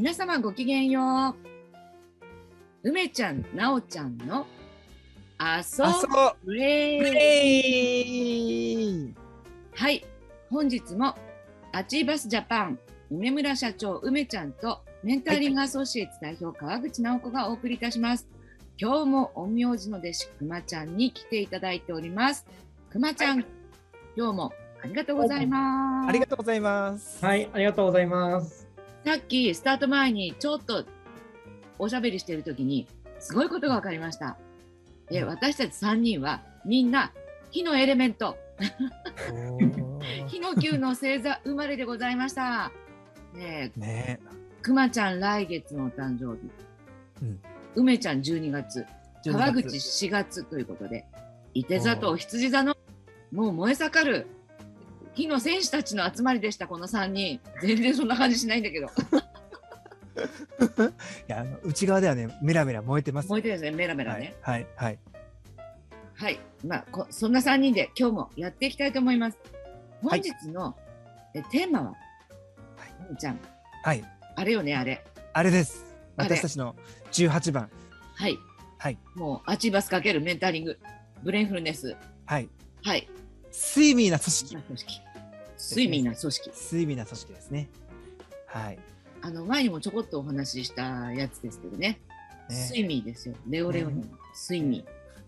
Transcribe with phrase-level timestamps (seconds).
[0.00, 1.36] 皆様ごきげんよ
[2.82, 2.88] う。
[2.88, 4.46] 梅ちゃん、なおちゃんの
[5.36, 6.96] あそあそうプレ
[8.80, 9.14] イ。
[9.74, 10.02] はい、
[10.48, 11.14] 本日も
[11.72, 12.78] アチーバスジャパン
[13.10, 18.26] 梅村社長梅ちゃんとメンタリングアソシエイツ代表川口直子がお送りいたします。
[18.78, 22.46] 今日も陰陽師の弟子くまちゃんに来ていただいております。
[22.88, 23.44] くまちゃん、
[24.16, 26.08] 今日もありがとうございます。
[26.08, 27.22] ありがとうございます。
[27.22, 28.59] はい、ありがとうございます。
[29.04, 30.84] さっきスタート前にちょっと
[31.78, 32.86] おしゃべりしている時に
[33.18, 34.36] すごいことが分かりました。
[35.10, 35.28] えうん。
[35.28, 37.12] 私たち3人はみんな
[37.50, 38.36] 火のエレメント。
[40.28, 42.70] 火の球の星座生まれでございました。
[43.34, 44.20] ねえね。
[44.62, 46.50] くまちゃん来月のお誕生日、
[47.22, 47.40] うん。
[47.76, 48.84] 梅ちゃん12月。
[49.26, 49.30] え。
[49.30, 51.06] 川口12 4月ということで。
[51.54, 52.76] 伊手座と羊座の
[53.32, 54.26] もう燃え盛る
[55.14, 57.40] 火の戦士たちの集まりでしたこの3人。
[57.62, 58.88] 全然そんな感じしないんだけど。
[60.58, 60.92] 月 い
[61.28, 63.28] やあの内側ではねメラメラ燃えてます。
[63.28, 64.34] 燃えてるんですねメラメラね。
[64.42, 64.98] はいはい
[66.20, 69.38] はい、まあ、こそんな3人で今日もやっていきたいと思います。
[70.02, 70.22] 本はい。
[70.22, 70.76] 日の、
[71.34, 71.94] えテーマは、は
[73.10, 73.38] い、ちゃん、
[73.82, 74.04] はい。
[74.36, 75.02] あれよね、あれ。
[75.32, 75.86] あれです。
[76.16, 76.76] 私たちの
[77.12, 77.70] 18番。
[78.14, 78.38] はい、
[78.76, 78.98] はい。
[79.14, 80.78] もうアチーバスかけるメンタリング、
[81.22, 82.50] ブレインフルネス、はい。
[82.82, 83.08] はい、
[83.52, 85.00] 睡眠な組織組織、
[85.58, 86.50] 睡眠な組織。
[86.50, 87.68] 睡眠な組織ですね。
[88.46, 88.78] はい。
[89.22, 92.00] あの前にもちょこっとお話ししたやつですけどね、
[92.48, 94.02] ね睡眠ですよ、レオレオの
[94.48, 94.84] 睡眠。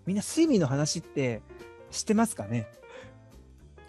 [0.07, 1.43] みんな睡眠の話って
[1.91, 2.67] 知ってますかね？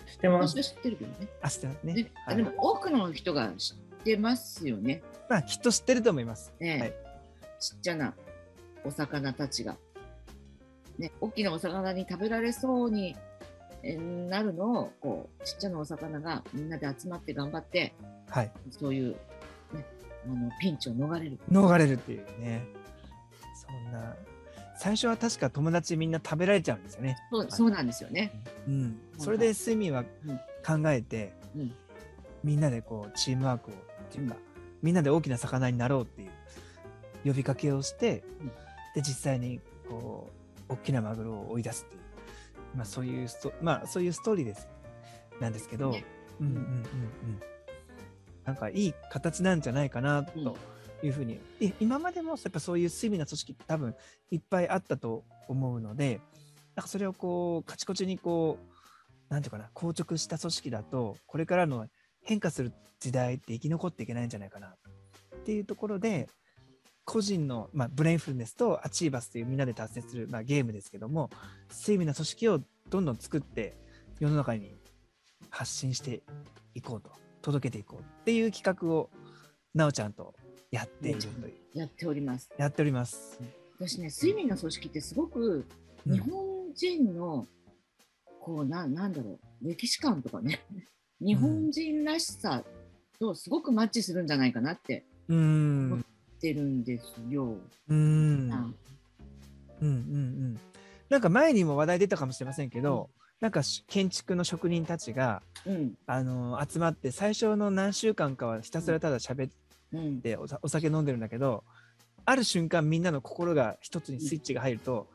[0.06, 0.62] 知ってます。
[0.62, 1.28] 知ってるけどね。
[1.42, 1.94] あ知ってますね。
[1.94, 5.02] ではいでも多くの人が知ってますよね。
[5.30, 6.52] まあきっと知ってると思います。
[6.60, 6.94] ねはい
[7.60, 8.14] ちっちゃな
[8.84, 9.78] お魚たちが、
[10.98, 13.33] ね、大きなお魚に食べられそうにえー
[13.84, 17.94] なるのをこうちっちゃなお魚がみんなで集まって頑張って
[18.30, 18.52] はい。
[18.72, 19.12] そういう、
[19.74, 19.86] ね、
[20.26, 21.38] あのピンチを逃れる。
[21.52, 22.66] 逃れるっていうね。
[23.56, 24.16] そんな
[24.78, 27.18] 最初は確か友達みんな食べられちゃうんですよね。
[27.32, 28.32] そうそうなんですよね。
[28.68, 29.00] うん。
[29.18, 31.74] それで睡眠はうん考えて、うん
[32.44, 33.78] みんなでこうチームワークをっ
[34.12, 34.36] ていうか、
[34.82, 36.30] みんなで大きな魚になろうっていう
[37.26, 38.52] 呼びかけをして、うん
[38.96, 39.60] で実際に
[39.90, 40.30] こ
[40.70, 42.02] う大きなマグロを追い出すっていう、
[42.76, 44.68] まあそういうストまあそういうストーリーです
[45.40, 46.06] なんですけど、ね。
[46.40, 46.86] うんうんうんうん。
[48.46, 50.58] なんかいい形なんじゃないかなうんと
[51.02, 53.96] いうふうに、い今までもやっぱそういう睡眠な組織って多分
[54.32, 56.22] いっぱいあったと思うので、
[56.76, 58.58] なんかそれをこうカチコチにこ
[59.30, 61.88] うなんていうかな硬直した組織だとこれからの
[62.22, 66.30] 変化する時代って生き残っていけないんじゃないかなっていうところで
[67.06, 71.30] 個人の、まあ、ブレインフルネスとアチーバスというみんなで達成する、まあ、ゲームですけども
[71.72, 72.60] 睡眠な組織を
[72.90, 73.76] どんどん作って
[74.20, 74.76] 世の中に
[75.50, 76.24] 発信して
[76.74, 77.12] いこうと
[77.42, 79.10] 届けていこうっていう企画を
[79.74, 80.34] なおちゃんと
[80.72, 82.50] やっているというやっております。
[82.58, 83.40] やっております。
[83.78, 85.66] 私ね睡眠の組織ってすごく
[86.06, 87.48] 日本人の、
[88.40, 90.60] こうななんだろう歴史観とかね
[91.22, 92.64] 日本人らしさ
[93.20, 96.13] とすごくマッチするんじゃないかなってうんうん言
[96.44, 97.56] ってるんですよ。
[97.88, 98.50] うん。
[98.52, 98.68] あ
[99.82, 100.60] うんうんうん。
[101.10, 103.10] なんか前にも話題出たかもしれませんけど、
[103.40, 105.94] なんかし建築の職人たちが、うん。
[106.06, 109.52] あの集まって最初の何週間かはひたすらただ喋っ
[109.94, 110.22] うん。
[110.22, 111.64] てお酒飲んでるんだけど
[112.26, 115.08] ある瞬間みんなの心が一つにスイッチが入ると、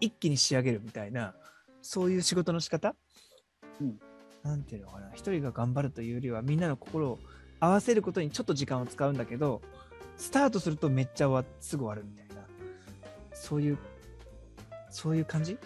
[0.00, 1.34] 一気に仕上げるみたいな
[1.82, 2.96] そういう仕事の仕方、
[3.80, 4.00] うん。
[4.42, 5.10] なんていうのかな。
[5.14, 7.18] 一人が頑張るというよりはみんなの心を
[7.60, 9.62] 合わせることにちょっと時間を使うんだけど
[10.16, 12.42] スタートするとめっちゃ終わすぐ終わるみたいな。
[13.32, 13.78] そういう
[14.90, 15.54] そういう感じ？
[15.54, 15.56] っ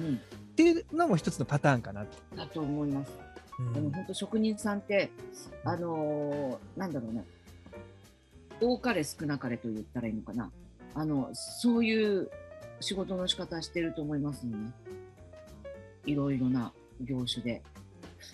[0.00, 0.20] うん。
[0.56, 2.36] ていうのも一つのパターンかなと。
[2.36, 3.12] だと思います。
[3.58, 3.72] うん。
[3.72, 5.10] でも本当職人さんって
[5.64, 7.24] あのーなんだろうね
[8.60, 10.50] 多かれ少なかれと言ったらいいのかな。
[10.94, 12.30] あのそういう
[12.80, 14.72] 仕事の仕方してると思いますよね。
[16.06, 17.62] いろいろな業種で。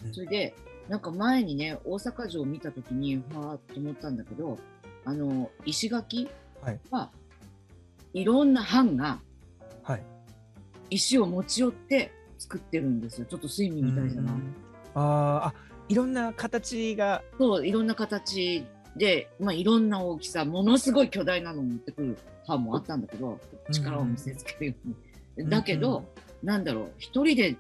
[0.04, 0.14] うん。
[0.14, 0.54] それで
[0.88, 4.58] なんか前にね大阪城を見た時にはーっと思ったんだけど
[5.04, 6.28] あの石垣
[6.62, 6.80] はい。
[6.90, 7.10] は
[8.12, 9.20] いろんな藩が
[9.82, 10.02] はい。
[10.90, 13.26] 石を持ち寄って作ってるんですよ。
[13.26, 14.32] ちょっと睡眠みたいじゃな。
[14.32, 14.54] い、うん。
[14.94, 15.54] あーあ
[15.88, 17.22] いろんな形が。
[17.38, 18.64] そういろんな形
[18.96, 23.40] で、まあ、いろんな大きさものすごい巨大なのを持ってくる班もあったんだけど
[23.72, 24.74] 力を見せつけるよ
[25.36, 25.50] うに。
[25.50, 26.04] だけど、
[26.42, 27.56] なんだろう一人で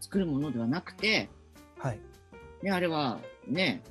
[0.00, 1.28] 作るものではなくて、
[1.78, 2.00] はい。
[2.62, 3.82] ね、あれはね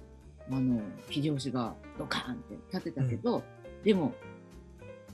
[0.51, 3.43] あの秀吉がドカーンって立てたけど、
[3.83, 4.13] でも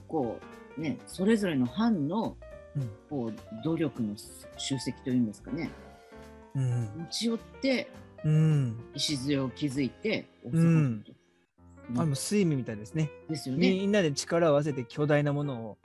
[0.08, 0.38] こ
[0.76, 2.36] うねそれぞれの藩の
[2.76, 2.90] うん。
[3.08, 4.14] こう努力の
[4.56, 5.70] 集積というんですかね。
[6.54, 6.90] うん。
[6.98, 7.90] 持ち寄って
[8.24, 8.84] うん。
[8.94, 13.10] 礎を築いて大阪うん城とあの睡眠みたいですね。
[13.28, 13.70] ですよね。
[13.70, 15.78] みんなで力を合わせて巨大なものを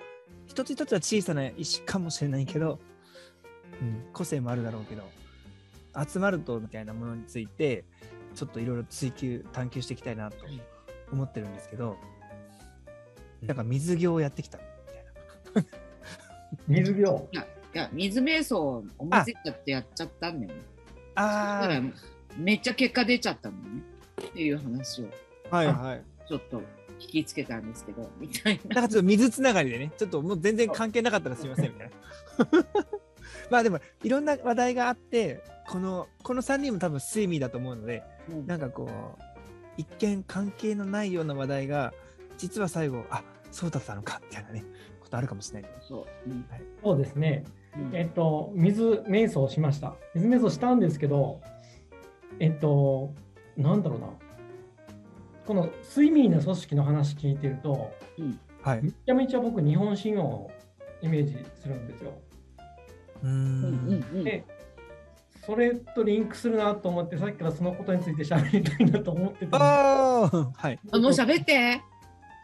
[0.48, 2.80] 一つ一つは小さな石かもしれないけど、
[3.82, 5.04] うん、個性もあるだろうけど
[6.06, 7.86] 集まるとみたいなものについて
[8.36, 10.38] ちょっといろいろ追求探求していきたいなと
[11.12, 11.98] 思ってるんですけど、
[13.42, 14.64] なんか水行をやってきたみ
[15.54, 15.70] たいな。
[16.68, 17.16] 水病。
[17.32, 20.62] いや、いや水瞑想を思いついちゃってやっちゃったんだよね。
[21.16, 21.82] だあから
[22.38, 23.82] めっちゃ結果出ちゃったのね。
[24.22, 25.06] っていう話を
[25.50, 26.04] あはいはい。
[26.28, 26.62] ちょっと
[27.00, 28.76] 聞きつけたんですけど、みたいな。
[28.76, 31.94] なんかちょっと水つながりでね、ちょっともう全然関係なかったらすみませんみたいな。
[33.50, 39.24] まあでもいろんな話題があって、このこの3人も多分睡眠だと思うので、うんなんかこう
[39.78, 41.94] 一見関係のないような話題が
[42.38, 44.64] 実は最後あそうだったのかみたいなね
[45.00, 45.72] ことあるかもしれない。
[45.82, 46.30] そう。
[46.30, 46.46] うん
[46.84, 47.44] そうですね。
[47.78, 49.96] うんえっと、水瞑想しました。
[50.14, 51.42] 水瞑想したんですけど、
[52.40, 53.14] えっと、
[53.56, 54.08] なんだろうな。
[55.46, 57.92] この睡眠な組織の話聞いてると、
[58.62, 58.84] はい。
[58.84, 60.52] めちゃめちゃ僕、日本神話を
[61.02, 62.14] イメージするんですよ。
[63.24, 64.18] うーうんうんん。
[64.18, 64.46] うんで、
[65.46, 69.66] それとリンクするなと思って、さっきからそのことについて喋りたいなと思ってたんあ
[70.32, 70.80] あはい。
[70.92, 71.82] あもう喋って。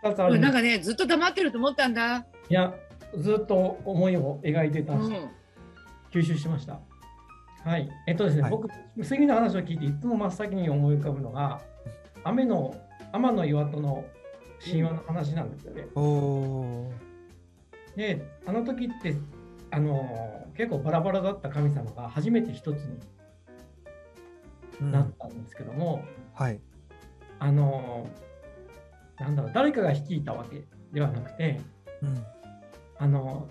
[0.03, 2.25] なんかね、ずっと黙ってると思ったんだ。
[2.49, 2.73] いや、
[3.17, 5.29] ずっと思いを描いてたし、うん。
[6.11, 6.79] 吸収しました。
[7.63, 7.89] はい。
[8.07, 11.61] えっとですね、はい僕、睡眠の話を聞いて、いつも真っ先に思い浮かぶのが、
[12.23, 12.75] 雨の、
[13.11, 14.05] 天の岩戸の
[14.63, 15.87] 神話の話なんですよね。
[15.95, 16.93] おお
[17.95, 19.15] で、あの時って、
[19.71, 22.77] あの結構バラバラだった神様が初めて一つ
[24.79, 26.03] になったんですけども、
[26.33, 26.59] はい。
[27.39, 28.07] あの
[29.19, 31.59] なんだろう、誰かが率いたわけではなくて、
[32.01, 32.25] うん。
[32.99, 33.47] あの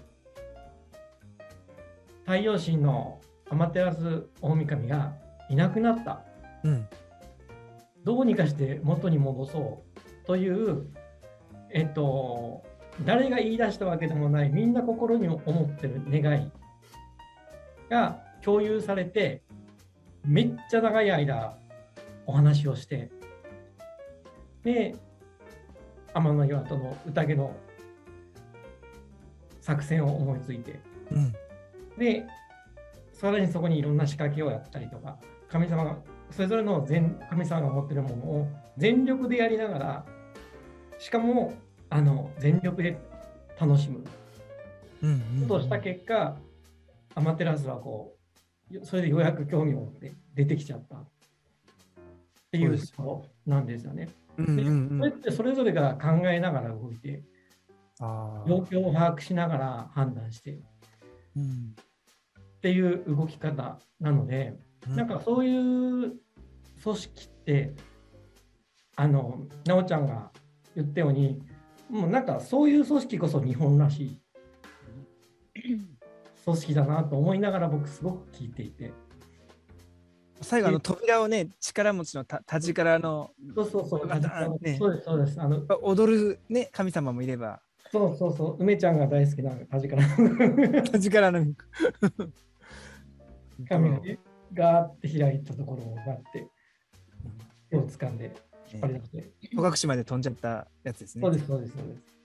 [2.24, 5.14] 太陽神の天照大神が
[5.48, 6.22] いなくなった。
[6.64, 6.88] うん。
[8.04, 9.82] どうにかして元に戻そ
[10.24, 10.86] うという、
[11.70, 12.64] えっと、
[13.04, 16.50] 誰が言い出したわけでもない、みんな心に思ってる願い
[17.90, 19.42] が共有されて、
[20.24, 21.58] めっちゃ長い間
[22.26, 23.10] お話をして、
[24.62, 24.96] で、
[26.14, 27.54] 天の岩戸の宴の
[29.60, 31.32] 作戦を思いついて、うん。
[31.98, 32.26] で、
[33.12, 35.96] さらにそこにいろんな仕掛けをやったりとか、神様が、
[36.30, 40.06] それぞれの全神様が持ってるものを全力でやりながら、
[40.98, 41.52] しかも
[41.90, 42.98] あの全力で
[43.60, 44.04] 楽しむ
[45.02, 45.10] うん。
[45.42, 45.48] うん。
[45.48, 46.36] とした結果、
[47.14, 48.16] アマテラスはこ
[48.70, 51.04] う、それでようやく興味を持って出てきちゃったっ
[52.50, 54.08] ていうことなんですよね。
[54.36, 54.46] うん。
[54.46, 54.58] うん。
[54.58, 57.22] うんそれってそれぞれが考えながら動いて、
[58.00, 58.48] ああ。
[58.48, 60.58] 状況を把握しながら判断してっ
[61.36, 61.76] うん。
[62.60, 64.56] ていう動き方なので、
[64.88, 66.14] なんかそういう
[66.82, 67.74] 組織って、
[68.96, 70.30] あの、なおちゃんが
[70.74, 71.42] 言ったように、
[71.88, 74.20] もうなんかそういう組織こそ日本らしい
[76.44, 78.92] 組織だなと思いながら僕すごく聞いていて。
[80.42, 84.08] 最後あの扉をね力持ちのた田力のそうそうそう。
[84.10, 85.40] ああねそうです、そうです。
[85.40, 88.56] あの、踊るね神様もいればそうそうそう。
[88.62, 90.02] 梅ちゃんが大好きな田力
[90.92, 91.54] 田力の
[93.68, 94.18] 神がね、
[94.52, 96.46] ガーって開いたところをガーって
[97.70, 98.30] 手を掴んで
[98.72, 99.32] 引っ張り出して。
[99.54, 101.22] 戸隠まで飛んじゃったやつですね。
[101.22, 102.16] そうです、そうです、そうです。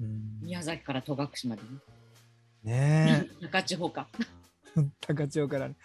[0.00, 2.70] うん宮崎から戸隠までね。
[2.72, 4.08] ね中地方か。
[4.76, 5.76] え 高千穂からね。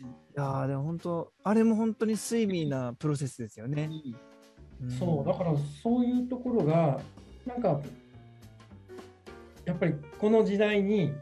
[0.00, 0.04] い
[0.36, 3.86] やーでも本当あれも本当に睡眠なプロセスですよね。
[3.86, 7.00] んそう、だからそういうところが、
[7.44, 7.80] なんか、
[9.64, 11.12] やっぱりこの時代に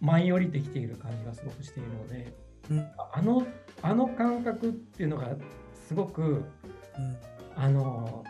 [0.00, 2.34] 舞い降りてきている感じがすごくしているので、
[2.70, 3.46] うんあの
[3.82, 5.36] あの感覚っていうのが
[5.86, 6.42] すごくうん
[7.56, 8.24] あの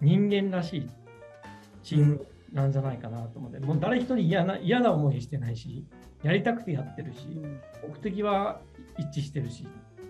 [0.00, 0.90] 人間らしい
[1.82, 5.84] チームなんじゃないかなと思って、もう誰一人嫌な嫌な思いしてないし、
[6.22, 7.26] やりたくてやってるし、
[7.82, 8.60] 目的は
[8.98, 9.66] 一致してるし、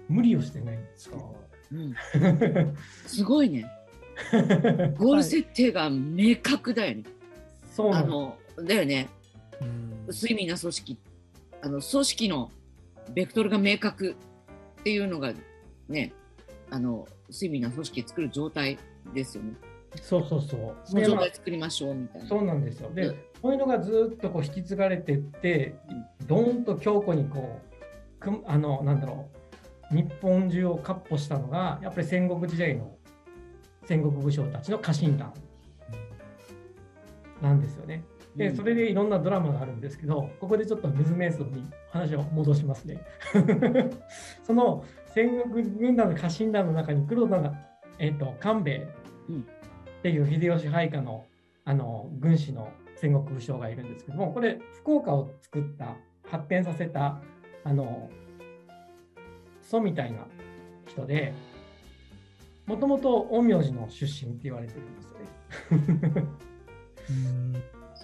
[0.08, 1.36] 無理をしてないんですよ。
[1.72, 1.94] うん、
[3.06, 3.66] すごいね。
[4.98, 7.04] ゴール設定が明確だよね。
[7.70, 9.08] そうあのだよね。
[9.60, 10.98] うん睡眠な組織、
[11.62, 12.50] あの組織の
[13.14, 14.16] ベクトルが明確
[14.80, 15.32] っていうのが
[15.88, 16.12] ね、
[16.72, 18.78] あの睡眠な組織作る状態
[19.12, 19.52] ですよね。
[20.00, 20.76] そうそうそう。
[20.84, 22.28] そ状態作りましょうみたいな。
[22.28, 22.90] そうなんですよ。
[22.94, 25.74] で、うんこういうのがずっとこう引き継がれてって、
[26.28, 27.60] どーんと強固にこ
[28.16, 29.28] う、くんあの、なんだろ
[29.92, 32.96] う、日本中を闊歩したのが、やっぱり戦国時代の
[33.84, 35.34] 戦国武将たちの家臣団
[37.40, 38.04] なんですよね。
[38.36, 43.00] で、うんそれでいろんなドラマがあるんですけど、ここでちょっと水瞑想に話を戻しますね。
[44.44, 44.84] その
[45.14, 47.52] 戦国軍団の家臣団の中に黒田が、
[47.98, 48.88] えっ、と、官兵衛
[49.28, 49.40] うん。
[49.40, 51.24] っていう秀吉配下の
[51.64, 55.94] あの軍師の戦国武将がいるんですけどもこれ福岡を作った
[56.28, 57.20] 発展させた
[57.62, 58.10] あの
[59.60, 60.26] 祖みたいな
[60.88, 61.32] 人で
[62.66, 65.08] もともと陰陽師の出身って言われてるんです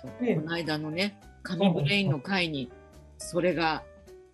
[0.06, 0.34] よね。
[0.34, 2.70] ねこの間のね神ブレインの回に
[3.18, 3.82] それが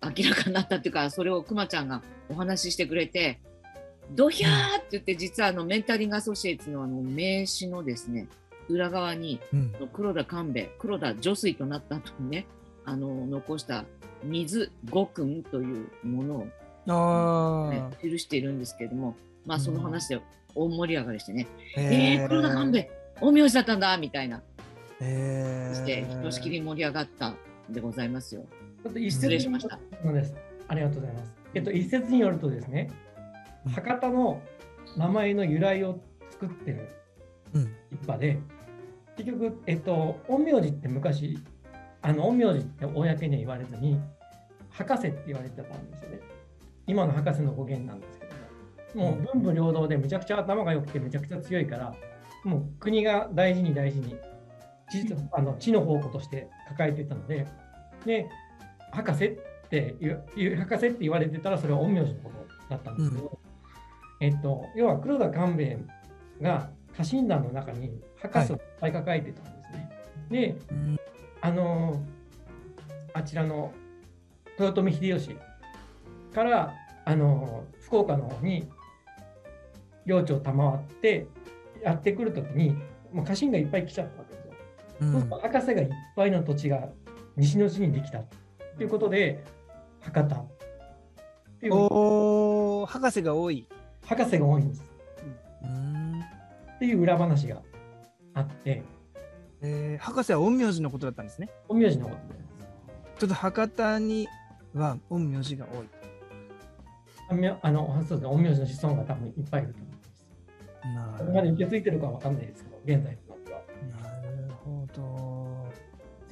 [0.03, 3.39] 明らかになったっていうかそれをくまちゃんがお話ししてくれて
[4.11, 8.27] 「ドヒャー!」って言って実はあのメンタリングアソシエイツのあの名刺のですね
[8.69, 12.45] 裏側にうん黒田官兵衛黒田女水となった後にね
[12.85, 13.85] あの残した
[14.23, 16.35] 水五訓というもの
[16.87, 19.15] を、あね、記しているんですけれども
[19.45, 20.19] まあその話で
[20.55, 21.81] 大盛り上がりしてね「あ。
[21.81, 24.41] えー、黒田官兵衛陰陽師だったんだ」みたいな
[24.99, 27.37] えーしてひとしきり盛り上がったん
[27.69, 28.45] でございますよ。
[28.83, 30.35] ちょっと一説失礼しましたそうです。
[30.67, 31.44] ありがとうございます。
[31.55, 32.91] えっと、一説によるとですね、
[33.73, 34.41] 博多の
[34.97, 36.89] 名前の由来を作ってる
[37.53, 37.61] うん。
[37.91, 38.37] 一派で、
[39.17, 41.39] 結局、えっと、陰陽師って昔、
[42.01, 43.99] あの陰陽師って公には言われずに、
[44.69, 46.19] 博士って言われてたんですよね。
[46.87, 51.95] 今の博士の語源なんですけども、もう文武両道でめちゃくちゃ頭が良くてめちゃくちゃ強いから、
[52.43, 54.17] もう国が大事に大事に
[54.91, 57.47] 知あの知の宝庫として抱えていたので、
[58.05, 58.27] で、
[58.91, 62.35] 博士って言う言う博士って言われてたらそれは陰陽師のこと
[62.69, 63.39] だったんですけど、
[64.21, 65.77] えっと、要は黒田官兵衛
[66.41, 69.89] が家臣団の中に博士をいっぱい抱えてたんですね。
[70.29, 70.99] で、うん
[71.41, 72.01] あの
[73.13, 73.71] あちらの
[74.57, 75.37] 豊臣秀吉
[76.33, 76.73] から
[77.05, 78.67] あの福岡の方に
[80.07, 81.27] 領地を賜って
[81.83, 82.75] やってくるときに
[83.13, 84.53] もう家臣がいっぱい来ちゃったわけですよ。
[85.01, 86.89] うんそうすると博士がいっぱいの土地が
[87.37, 89.43] 西の地にできたということで
[90.05, 90.47] 博多っ
[91.59, 93.65] ていうおお博士が多い。
[94.05, 94.83] 博士が多いんです
[95.63, 96.19] うん
[96.75, 97.61] っていう裏話が
[98.35, 98.83] あって
[99.61, 101.49] えー博士は陰陽師のことだったんですね。
[101.67, 102.39] 陰陽師のことで
[103.17, 104.27] ちょっと博多に
[104.75, 105.89] は陰陽師が多い。
[107.63, 111.23] あのそうですね陰陽師の子孫が多分いっぱいいると思います。
[111.23, 113.61] なるまで受け継いでるかわかんないですけど現在となっては。
[114.03, 115.67] なるほど。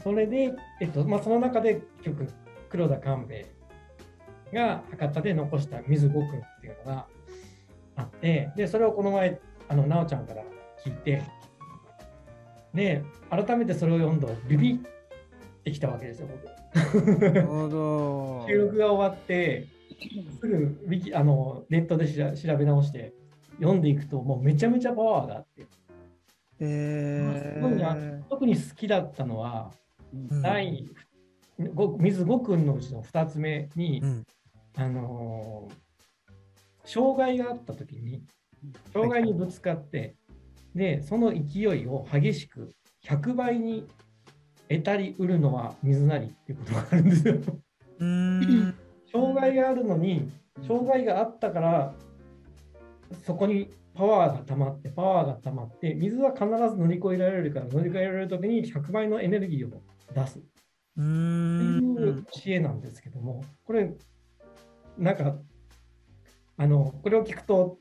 [0.04, 2.28] それで、えっとまあ、その中で結局
[2.70, 3.46] 黒田官兵衛
[4.54, 7.08] が博多で残した水五訓っていうのが
[7.96, 10.44] あってでそれをこの前あの奈緒ちゃんから
[10.84, 11.24] 聞いて
[12.74, 17.20] で改めてそれを読んだビビってきたわけですよ僕。
[17.20, 18.46] なるほど。
[18.50, 19.68] 収録が終わって
[20.40, 20.56] すぐ
[20.86, 23.14] ウィキあのネットでしら調べ直して
[23.60, 25.66] 読んでいくともうめちゃめちゃパワーがあって。
[26.60, 28.24] えー。
[28.30, 29.72] 特に好きだったのは
[30.14, 30.42] うん。
[30.42, 30.86] 第
[31.74, 34.24] ご水5君のうちの2つ目に、うん
[34.76, 35.84] あのー
[36.86, 38.24] 障害があった時に
[38.92, 40.16] 障害にぶつかって、
[40.76, 42.72] でその勢いを激しく
[43.06, 43.88] 100倍に
[44.70, 47.36] 得たり得るのは水なりっていうことがあるんですよ。
[49.12, 50.32] 障害があるのに
[50.66, 51.94] 障害があったから
[53.26, 59.82] そこにパワーが溜まってパワーが溜まって水は必ず乗り越えられるから乗り越えられる時に100倍のエネルギーを
[60.16, 60.40] 出す。
[60.40, 60.42] っ
[60.96, 63.94] ていうん教えなんですけども、これ、
[64.98, 65.36] なんか、
[66.58, 67.78] あの、これを聞くと、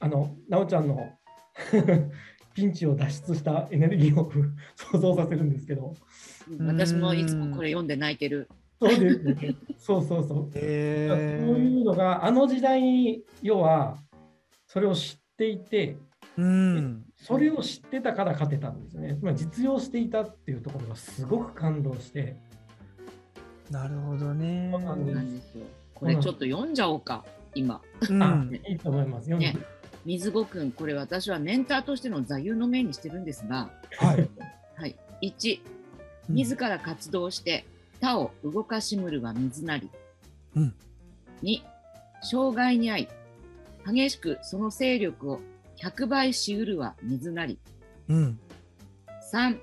[0.00, 1.12] あの、なおちゃんの
[2.54, 4.30] ピンチを脱出したエネルギーを
[4.76, 5.94] 想像させるんですけど、
[6.58, 8.48] 私もいつもこれ読んで泣いてる。
[8.80, 9.56] そうですね。
[9.78, 10.50] そうそうそう。
[10.54, 13.96] えそういうのが、あの時代に、要は、
[14.66, 15.96] それを知っていて、
[16.36, 17.04] うん。
[17.16, 19.16] それを知ってたから勝てたんですよね。
[19.16, 22.36] つまり実用していたっていうところがすごく感動して、
[23.70, 24.68] なるほどね。
[24.72, 25.64] そうなんですなんですよ
[26.02, 27.80] これちょっと読んじゃおうか、今。
[28.10, 29.26] うんあいいと思います。
[29.26, 29.64] 読んでね
[30.04, 34.28] 水後くん、これ私はメンターとしての座右の銘にしてるんですが、はい。
[34.74, 35.60] はい、1、
[36.28, 37.64] 自ら活動して
[38.00, 39.88] 他を動かしむるは水なり。
[40.56, 40.74] うん
[41.44, 41.62] 2、
[42.20, 43.08] 障害に遭い、
[43.86, 45.40] 激しくその勢力を
[45.76, 47.60] 100倍しうるは水なり。
[48.08, 48.40] うん。
[49.32, 49.56] 3、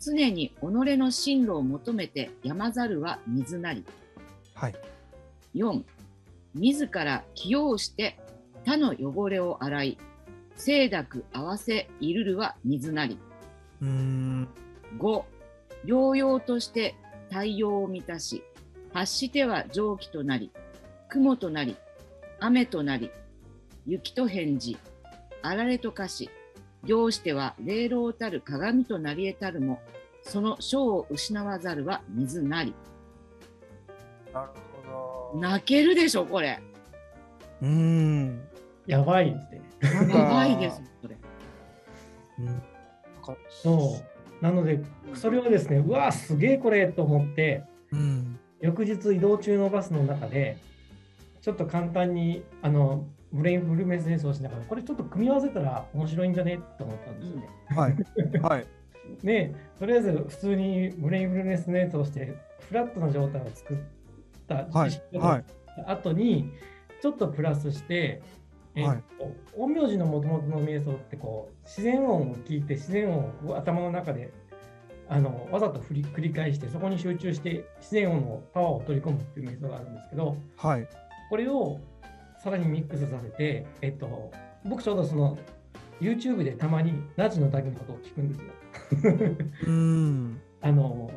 [0.00, 3.84] 常に己の進路を求めてやまざるは水なり。
[4.54, 4.74] はい。
[5.54, 5.82] 4、
[6.54, 8.18] 自ら起用して
[8.64, 9.98] 他の汚れを洗い、
[10.56, 13.18] 清濁合わせいるるは水なり。
[13.80, 14.48] うーん。
[14.98, 15.22] 5、
[15.84, 16.94] 揚々として
[17.30, 18.42] 太陽を満たし、
[18.92, 20.50] 発しては蒸気となり、
[21.08, 21.76] 雲となり、
[22.40, 23.10] 雨となり、
[23.86, 24.76] 雪と返事、
[25.42, 26.30] あられと化し、
[26.84, 29.80] 行しては霊老たる鏡となり得たるも、
[30.22, 32.74] その章を失わざるは水なり。
[35.34, 36.60] 泣けるでしょ、これ。
[37.62, 38.40] うーん。
[38.86, 39.94] やばいですね。
[39.94, 41.16] なんかやばいです、これ。
[42.38, 42.62] うん
[43.50, 44.00] そ
[44.40, 44.44] う。
[44.44, 44.80] なので、
[45.14, 48.38] それをですね、うわ、すげえこれと思って、うん。
[48.60, 50.56] 翌日移動中のバスの中で、
[51.42, 56.54] ちょっと簡単に、あの、ブレインフルネス演奏しながら、これちょっと組み合わせたら面白いんじゃね？
[56.54, 57.48] って思ったんですよね。
[57.68, 57.96] はい。
[58.40, 58.66] はい。
[59.22, 62.34] で、とりあえず普通にブレインフルネス演奏して、
[62.68, 63.76] フラットな状態を作っ
[64.48, 65.16] たはい知識。
[65.16, 65.44] をはい。
[65.86, 66.50] 後に、
[67.00, 68.22] ちょっとプラスして、
[68.74, 68.84] え
[69.56, 74.32] 陰陽師のもともとの瞑想ってこう自然音を聞いて自然音を頭の中で
[75.08, 80.88] あのわざと振り繰り返してそこに集中して自然音のパワーを取り込むっていう瞑想があるんですけどはい。
[81.30, 81.80] これを
[82.42, 84.30] さらにミックスさせて、えっと、
[84.64, 85.36] 僕ちょうどその
[86.00, 88.44] YouTube でたまにナチの滝のことを聞くんですよ。
[89.66, 90.40] うん。
[90.60, 91.10] あの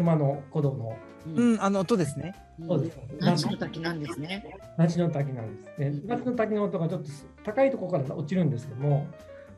[0.00, 2.34] 熊野古道のうんうん、あの音ですね。
[2.66, 2.98] そうです。
[3.18, 4.58] ナチの滝なんですね。
[4.78, 5.92] ナチの滝なんですね。
[6.06, 7.10] ナチの滝の音がちょっと
[7.44, 9.06] 高いところから落ちるんですけども、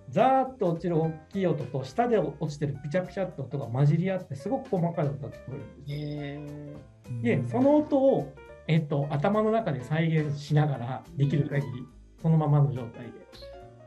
[0.09, 5.39] ザーッと落ちる大きい音と下で落ちてるピチャピチャって音が混じり合ってすごく細かい音が聞こ
[5.87, 7.45] えるんです。
[7.45, 8.35] で、その音を、
[8.67, 11.87] えっと、頭の中で再現しながらできる限り、
[12.21, 13.07] そのままの状態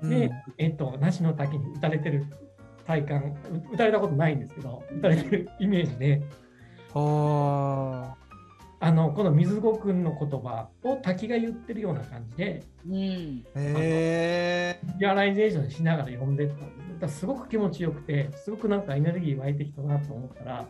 [0.02, 0.30] うんで。
[0.30, 2.26] で、えっと、那智の滝に打たれてる
[2.88, 6.45] 体感、う打たれたことないんですけど、打たれてるイメージで、は
[8.80, 13.46] あの、この水子くんの言葉を滝が言ってるような感じで、うん。
[13.56, 14.80] え。
[15.00, 17.26] realization しながら読んでったんです。
[17.26, 20.68] ごく気持ちよくて、すごくなんかエネルギー湧いてきたなと思ったら、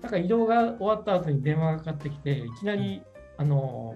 [0.00, 3.02] なんか移動が終わった後に電話がかかってきて、いきなり、
[3.36, 3.94] あの、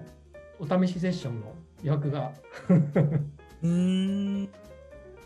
[0.59, 1.53] お試しセッションの
[1.83, 2.31] 予約が
[3.63, 4.49] うん。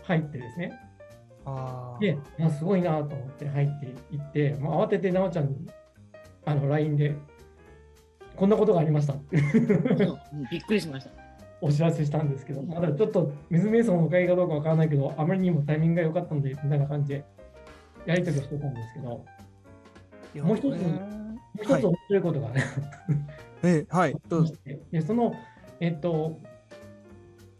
[0.02, 0.72] 入ってですね。
[2.00, 5.70] で、あすごいなと思って入っていって、まあ、慌ててなおちゃんに
[6.44, 7.14] あの LINE で、
[8.36, 9.14] こんなことがありました
[10.50, 11.10] びっくりしました。
[11.60, 17.24] お知らせしたんですけど、まだちょっと水瞑想のおかげかどうかわからないけど、あまりにもタイミングが良かったので、みたいな感じで
[18.04, 19.24] やり取りをしてたんですけど、
[20.44, 20.76] もう一つも
[21.60, 22.64] う一つ面白いことがね、
[23.62, 24.16] え、はい。
[24.28, 24.54] どうぞ。
[24.90, 25.34] でその、
[25.78, 26.40] えっと、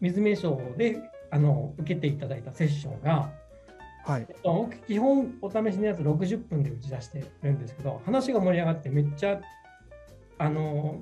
[0.01, 0.99] 水瞑想で
[1.31, 3.31] あの受けていただいたセッションが、
[4.05, 4.27] はい。
[4.87, 9.41] 基本お試しのやつ60分で打ち出してるんですけど、話が盛り上がってめっちゃ、
[10.39, 11.01] あの、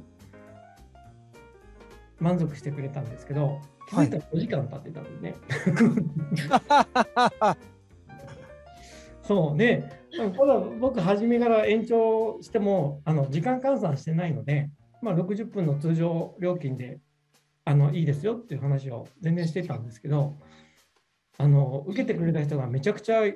[2.19, 5.35] 満足してくれたんですけど、気づいたら4時間経ってたんでね。
[9.23, 9.89] そうで、
[10.37, 14.69] ただ僕、初めから延長してもあの時間換算してないので、
[15.01, 16.99] まあ、60分の通常料金で
[17.65, 20.37] あのいいですよっていう話を全然してたんですけど、
[21.41, 23.35] あの受けてくれた人がめちゃくちゃ、い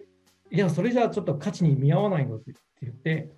[0.50, 3.30] や、それじゃあちょっと価値に見合わないのって言って、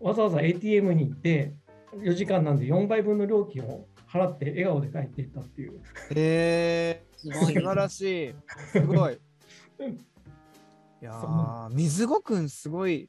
[0.00, 1.54] わざわざ ATM に行って、
[1.96, 5.80] 4時間なんで4倍分の料金を払って笑顔で帰っていったっていう。
[6.10, 7.04] へえ。
[7.16, 7.54] すごい。
[7.54, 8.34] 素晴らしい。
[8.72, 9.14] すごい。
[9.14, 13.08] いや水子くんすごい。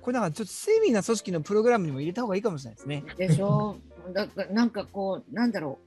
[0.00, 3.04] これなんかちょっと精密な組織のプログラムにも入れた方がいいかもしれないですね。
[3.16, 3.76] でしょ？
[4.12, 5.86] だからなんかこう、なんだろう。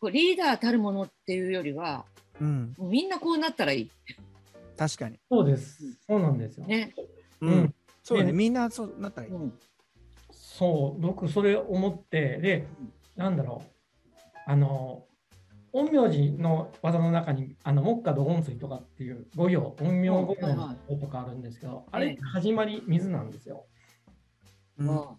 [0.00, 2.04] こうリーダーたるものっていうよりは、
[2.40, 2.74] うん。
[2.76, 3.90] もうみんなこうなったらいい。
[4.76, 5.18] 確かに。
[5.30, 5.78] そうです。
[6.06, 6.66] そうなんですよ。
[6.66, 6.94] ね。
[7.40, 7.74] ううんん。
[8.02, 8.32] そうだね。
[8.32, 9.32] ねみんなそうなったらいい。
[9.32, 9.52] うん。
[10.30, 12.66] そう、僕それ思って、で、
[13.16, 13.70] なんだろう、
[14.46, 15.06] あの、
[15.72, 23.66] 陰陽師の技の中に、あの、木下土金水とかっていう五行、陰陽五行のとかあるんですけど、あれ始まり水なんですよ。
[24.78, 25.16] うん、あ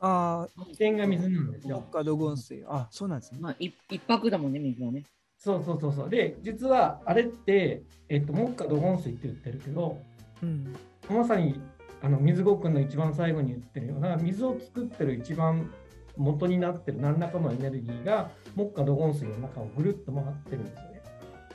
[0.00, 1.84] まあ起点が水なんですー、よ。
[1.90, 2.64] 木下土金水。
[2.68, 3.42] あ、そうなんですねあ、。
[3.42, 5.02] まあ、一一泊だもんね、水はね。
[5.38, 6.10] そうそうそうそう。
[6.10, 9.98] で、実はあれって、えっと、木下土金水って言ってるけど、
[10.42, 10.74] うん。
[11.08, 11.60] まさに
[12.02, 15.72] あの水ごくんの一番最後に言ってるような水を作ってる一番
[16.16, 21.02] 元になってる何らかのエネルギーが木下土金水の中をぐるっと回ってるんですよね。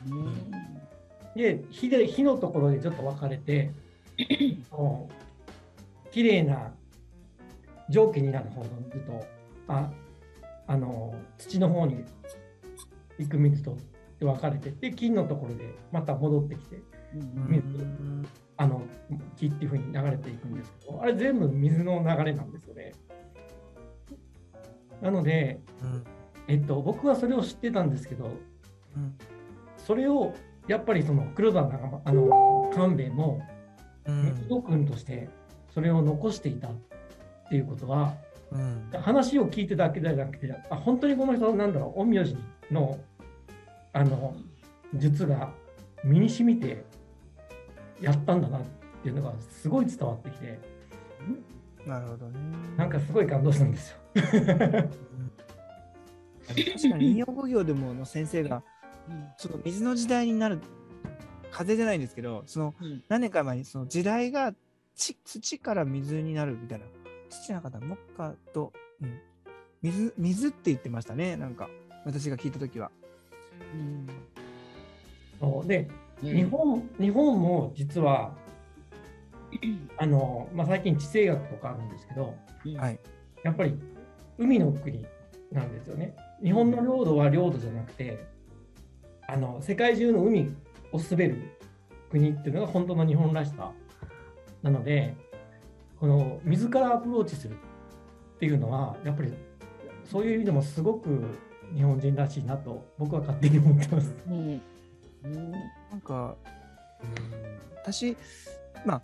[0.09, 0.61] うん。
[1.35, 3.71] で火で火のところでちょっと分かれて
[6.11, 6.73] 綺麗な
[7.89, 9.25] 蒸気になる方の水と
[9.67, 9.89] あ
[10.67, 12.03] あの土の方に
[13.19, 13.77] 行く水と
[14.19, 16.81] で分かれてて金のところでまた戻ってきて
[17.15, 17.47] うん。
[17.49, 18.83] 水うんあの
[19.37, 22.91] 木っていう風に流れていくんですけど、あれ全部水の流れなんですよね。
[25.01, 26.03] なので、うん。
[26.47, 28.25] えっと、僕はそれを知ってたんですけど、
[28.95, 29.15] うん。
[29.77, 30.35] それを
[30.67, 33.41] やっぱりその黒田長間あの官兵衛も
[34.05, 34.25] うん。
[34.25, 35.27] 水戸君として
[35.73, 36.71] それを残していたっ
[37.49, 38.13] ていうことは、
[38.51, 38.91] うん。
[39.01, 42.37] 話を聞いてただけじゃなくて、あ本当にこの人なんだろう、陰陽師
[42.71, 42.99] の
[43.93, 44.35] あの
[44.93, 45.51] 術が
[46.03, 46.83] 身に染みて
[47.99, 48.61] やったんだなっ
[49.03, 50.59] ていうのがすごい伝わってきて、
[51.85, 52.39] なるほどね。
[52.77, 53.97] なんかすごい感動したんですよ。
[56.47, 58.63] 確かに陰陽五行でもの先生が
[59.09, 60.59] うんその水の時代になる
[61.51, 63.03] 風じゃないんですけどそのうん。
[63.07, 64.53] 何年か前にその時代が
[64.95, 66.85] 地土から水になるみたいな。
[67.29, 67.79] 土なかった。
[67.79, 69.19] 木下と、うん、
[69.81, 71.69] 水水って言ってましたねなんか
[72.05, 72.91] 私が聞いた時は。
[73.73, 74.07] うん。
[75.39, 75.67] そう。
[75.67, 75.87] で
[76.21, 78.33] ね日本日本も実は
[79.97, 82.35] あの、まあ、最近地政学とかあるんですけど
[82.65, 82.77] うん。
[82.77, 82.99] はい。
[83.43, 83.77] やっぱり
[84.37, 85.05] 海の国
[85.51, 86.15] なんですよね。
[86.43, 88.25] 日本の領土は領土じゃなくて
[89.27, 90.53] あの世界中の海
[90.91, 91.57] を滑る
[92.09, 93.71] 国っていうのが本当の日本らしさ
[94.61, 95.15] なので
[95.99, 99.33] この水からアプローチするっていうのはやっぱり
[100.03, 101.37] そういう意味でもすごく
[101.75, 104.13] 日本人らしいなと僕は勝手に思ってます。
[104.27, 104.61] うん。
[105.23, 105.51] うん。
[105.51, 105.57] な
[105.97, 106.35] んか、
[107.83, 108.15] 私、
[108.85, 109.01] まあ、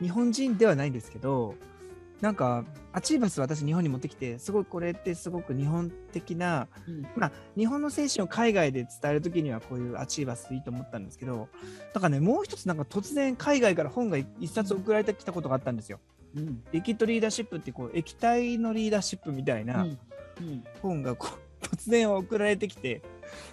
[0.00, 1.54] 日本人ではないんですけど、
[2.20, 7.02] なんか、アチーバス私日本に持ってきて、すごいこれってすごく日本的な、うん。
[7.16, 11.48] まあ、日本の精神を海外で伝えるときにはこういうアチーバスでいいと思ったんですけど、
[11.92, 16.00] だからね、もう一つなんか突然海外から本が一冊送られてきたことがあったんですよ。
[16.36, 16.62] うん。
[16.72, 19.98] リキッドリーダーシップってこう液体のリーダーシップみたいな、うんうん
[20.82, 23.02] 本がこう 突然送られてきて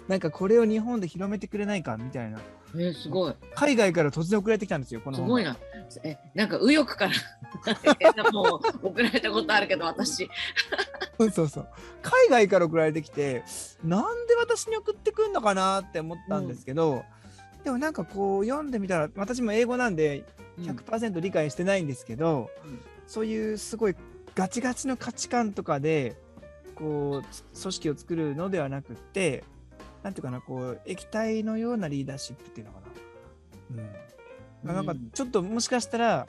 [0.06, 2.40] なんかこれを日本で広めてくれないかみたいな。
[2.74, 3.34] えーすごい。
[3.54, 5.56] 海外から突然送られてきたんですよこの本すごいな。
[6.04, 7.12] えなんか右翼から
[8.32, 10.28] もう送られたことあるけど私。
[11.18, 11.68] そうそうそう。
[12.02, 13.44] 海外から送られてきて
[13.84, 17.04] なんで私に送ってくんのかなって思ったんですけど、
[17.64, 20.24] でもなんかこう読んでみたら私も英語なんで
[20.60, 22.80] 100%理解してないんですけど、うん。
[23.06, 23.96] そういうすごい
[24.34, 26.16] ガチガチの価値観とかで
[26.82, 29.44] こうつ組織を作るのではなくって
[30.02, 32.86] なんていうかなこう液体のようなリーダーシップっていうのかな。
[34.64, 34.74] うん。
[34.74, 35.10] なんかうん。
[35.10, 36.26] ちょっともしかしたら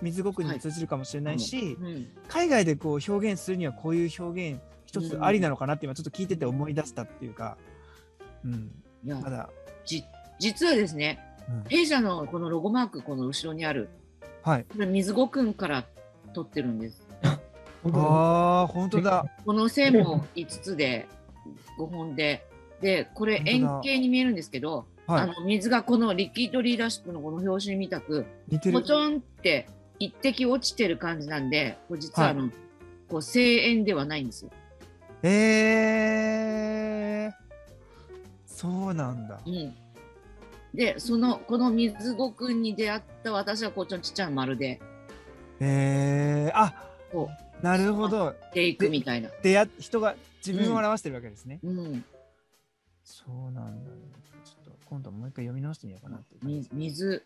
[0.00, 2.06] 水ごくに通じるかもしれないし、うん。
[2.28, 7.56] 海外でこう表現するにはこういう表現一つありなのかなって今ちょっと聞いてて思い出したっていうか、
[8.44, 8.70] うん、
[9.04, 9.48] いやまだ、
[9.84, 10.04] じ
[10.38, 11.18] 実はですね
[11.48, 11.64] うん。
[11.68, 13.88] 弊社のこのロゴマークこの後ろにある。
[14.42, 14.64] はい。
[14.64, 15.84] これ水子くんから
[16.32, 17.01] 取ってるんです
[17.90, 19.26] ああ、本当だ。
[19.44, 21.08] この線も5つで
[21.78, 22.46] 5本で
[22.80, 25.22] でこれ円形に見えるんですけど、はい。
[25.22, 28.92] あの水がこのリキッドリーダーシップのこの表紙みたく似てるポチ。
[28.92, 29.68] ョンって
[29.98, 32.50] 一滴落ちてる感じなんでこれ実はあの、
[33.08, 34.50] こう声援ではないんですよ。
[35.24, 37.32] えー、
[38.46, 39.50] そうなんだう。
[39.50, 39.74] ん、
[40.74, 44.80] でそのこの水子くんに出会った私はこうちょっとちっちゃな丸で
[45.60, 46.74] えー、あ
[47.12, 47.30] こ
[47.62, 48.34] なるほど。
[48.52, 49.30] ていくみたいな。
[49.42, 51.60] 出会っ人が自分を表してるわけですね。
[51.62, 52.04] うん、
[53.04, 53.96] そうなんだ、ね。
[54.44, 57.24] ちょっと今度もう一回読み直してみようかなっていう感じみです。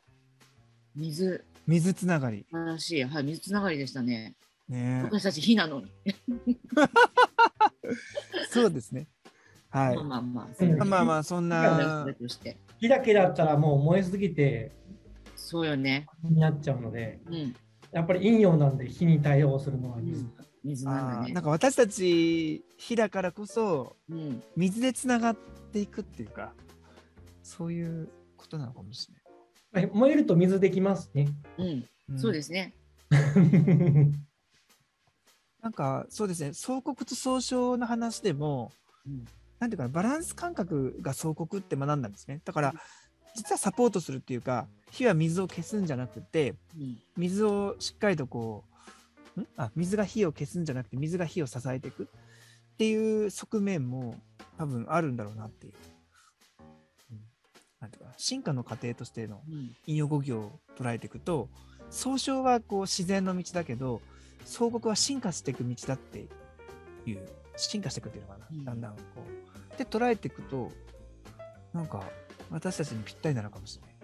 [0.94, 2.44] 水水水つながり。
[2.52, 4.36] 正しいはい水つながりでしたね。
[4.68, 5.90] ね私たち火なのに。
[8.50, 9.08] そうですね。
[9.70, 10.04] はいまあ。
[10.04, 10.48] まあまあ。
[10.58, 12.06] うんまあまあ、そんそな。
[12.78, 14.72] 火だけだったらもう燃えすぎて
[15.34, 16.06] そうよね。
[16.22, 17.56] になっちゃうのでうん。
[17.92, 20.32] やっぱり陰陽なんで火に対応するのは水、うん
[20.64, 21.44] 水なんだねなん。
[21.44, 24.42] か私たち火だからこそうん。
[24.56, 25.36] 水でつながっ
[25.72, 26.52] ていくっていうか
[27.42, 29.08] そういうことなのかもし
[29.72, 31.28] はい燃えると水できますね。
[31.58, 31.66] うん。
[31.66, 31.74] れ
[32.08, 32.18] ない。。
[32.18, 32.74] そうですすね。
[35.62, 38.72] なんかそうですね相国と総称の話でも、
[39.06, 39.24] うん
[39.58, 42.74] なんていうかなバランス感覚が相国って学んだんですねだから
[43.36, 46.98] 実はサポートするっていうか火は水を消すんじゃなくてうん。
[47.16, 48.64] 水をしっかりとこ
[49.36, 49.46] う、ん？
[49.56, 52.06] あ水が火を消すんじゃなくて水が火を支えていくっ
[52.78, 54.14] ていう側面も
[54.58, 55.72] 多分あるんだろうなっていう。
[57.10, 57.20] うん
[57.80, 59.76] なんていうかな進化の過程としてのうん。
[59.86, 61.48] 引用語行を捉えていくと
[61.90, 64.00] 総称はこう自然の道だけど
[64.44, 66.26] 総国は進化していく道だって
[67.04, 69.00] いう進化していくっていうのかな、うんだんだんこ
[69.74, 70.72] うで捉えていくと
[71.72, 72.02] なんか
[72.50, 73.95] 私たちにぴったりなのかもしれない。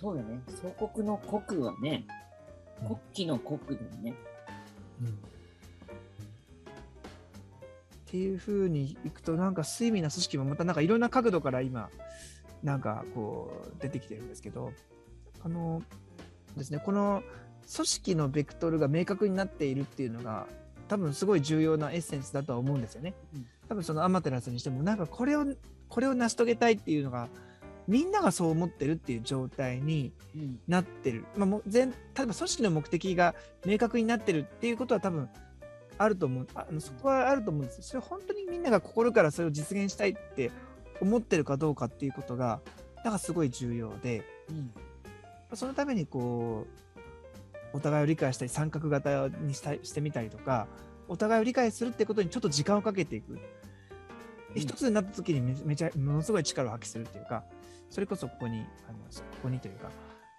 [0.00, 0.40] そうよね。
[0.62, 2.18] 祖国の国はね、うん
[2.80, 4.14] 国旗の国だよね。
[5.02, 5.10] うんっ
[8.10, 11.90] ていうふうにいくとなんか睡眠な組織もまたなんかいろんな角度から今
[12.62, 14.72] なんかこう出てきてるんですけど
[15.44, 15.82] あの
[16.56, 17.22] ですねこの
[17.74, 20.46] 組織のベクトルが明確になっているっていうのが
[20.88, 23.46] 多分すごい重要なエッセンスだとは思うんですよねうん。
[23.68, 25.44] 多分そのアマテラスにしてもなんかこれを
[25.90, 27.28] これを成し遂げたいっていうのが
[27.88, 30.60] みんながそう思ってるっていう状態にうん。
[30.68, 33.34] なってる、まあ、もう全例えば組織の目的が
[33.66, 35.28] 明確になってるっていうことは多分
[35.96, 36.46] あると思う。
[36.54, 37.82] あのそこはあると思うんです。
[37.82, 40.52] それ本当にみんなが心からそれを実現したいって
[41.00, 42.60] 思ってるかどうかっていうことが
[42.96, 44.22] だからすごい重要で。
[44.50, 44.70] うん。
[45.54, 46.66] そのためにこ
[47.72, 50.68] うお互いを理解したり三角型にしたいしてみたりとか
[51.08, 53.38] お互いを理解するってことにちょっと時間をかけていく。
[54.54, 57.44] で一つになった時にめめちゃものすごい力を発揮するっていうか
[57.90, 59.90] それこそここにあのここにというか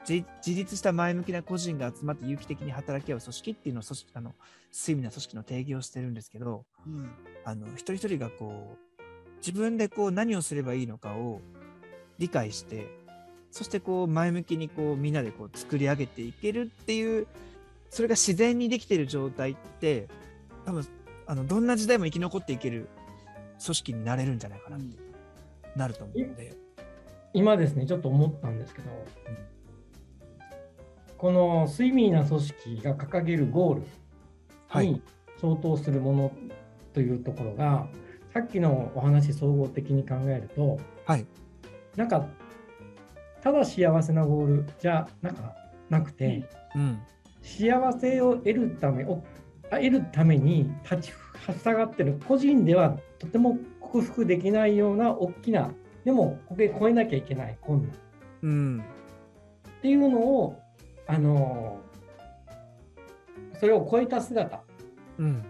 [0.08, 4.34] 自自立した前向きな個人が集まって有機的に働き合う組織っていうのを組織あの
[4.74, 7.10] 睡眠な組織の定義をしてるんですけどうん
[7.46, 9.02] あの一人一人がこう
[9.38, 11.42] 自分でこう何をすればいいのかを
[12.18, 12.88] 理解して
[13.52, 17.28] そしてこう前向きにこうみんなでこう作り上げていけるっていう
[17.90, 20.08] それが自然にできている状態って
[20.66, 20.86] 多分
[21.26, 22.88] あのどんな時代も生き残っていける
[23.64, 24.98] 組織になれるんじゃないかなって、
[25.76, 26.69] なると思うので。
[27.34, 28.89] 今ですね、ちょっと思ったんですけど、
[31.18, 33.84] この睡眠な組織が掲げるゴール
[34.68, 34.88] はい。
[34.88, 35.02] に
[35.39, 36.32] 相当するもの
[36.94, 37.88] というところが、
[38.34, 41.26] さっきのお話総合的に考えると、はい。
[41.96, 42.26] なんか、
[43.42, 45.56] ただ幸せなゴールじゃなんか
[45.89, 46.44] なくて、
[46.76, 47.00] うん。
[47.42, 49.24] 幸せを得るためを
[49.70, 55.72] 得るために立ちふさがってる個人ではとても克服できないような大きな
[56.06, 57.92] でもここで超えなきゃいけない困難
[58.42, 58.84] うん。
[59.80, 60.60] っていうのを
[61.08, 61.80] あの
[63.60, 64.62] それを超えた姿。
[65.18, 65.44] うん。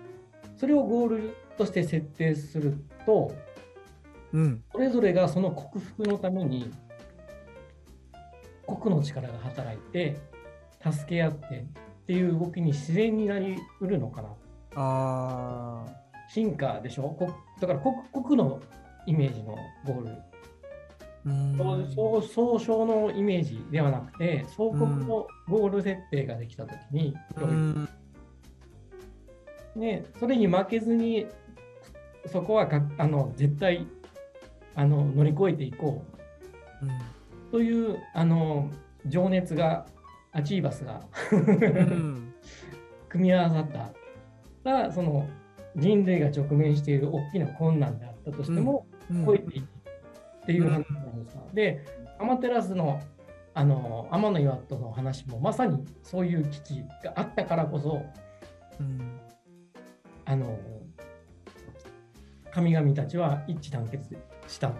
[0.58, 3.32] それをゴールとして設定すると
[4.34, 4.64] うん。
[4.72, 6.72] それぞれがその克服のために
[8.66, 10.18] 個々の力が働いて
[10.82, 11.64] 助け合ってっ
[12.08, 14.30] ていう動きに自然になりうるのかな。
[14.76, 15.86] あ
[16.32, 17.10] 進化でしょ？
[17.10, 18.62] こだから国国の
[19.08, 20.10] イメージのゴール、
[21.26, 21.58] うん。
[21.94, 27.90] そう総称のイメージではなくて総国のゴール設定ができたときに、うん
[29.76, 31.28] ね、それに負けずに
[32.28, 33.88] そこはかあの絶対
[34.76, 36.04] あの乗り越えていこ
[36.84, 38.70] うというあの
[39.08, 39.86] 情熱が
[40.32, 41.02] アチーバスが
[41.32, 42.34] うん
[43.10, 43.72] 組み合わさっ
[44.64, 45.28] たらその
[45.76, 51.86] 人類が直面している大きな困難であったとしても、うん超えていくっていう話なんですが、で、
[52.20, 53.00] アマテラスの
[53.54, 58.02] あの天の岩戸の話もまさにそういう危機があったからこそ、
[58.80, 59.20] うん。
[60.26, 60.60] あの
[62.52, 64.16] 神々たちは一致団結
[64.48, 64.70] した。
[64.70, 64.74] っ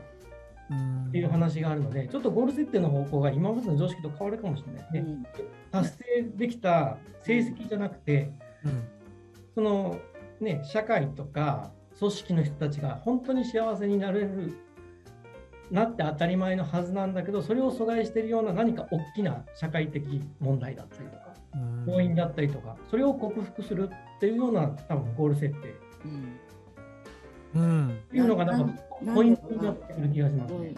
[0.72, 4.92] うんていう話があるので、ちょっとゴール設定の方向が今までの常識と変わるかもしれない。
[4.94, 5.24] でうん。
[5.72, 8.32] 達成できた成績じゃなくて、
[8.64, 8.88] うん。
[9.56, 9.98] その
[10.40, 14.56] ね、社会とか組織の人たちが本当に幸せになれる
[15.72, 21.86] なって当たり前のはずなんだけどそれを阻害しているような何か大きな社会的問題だったりとかうん。
[21.88, 25.70] 要因だったりとかそれを克服するっていうような多分ゴール設定。
[25.70, 25.72] っ
[26.06, 26.40] うん。
[27.56, 30.58] うんていうのがなんかなポイントになってくる気がしますね。
[30.60, 30.76] うん。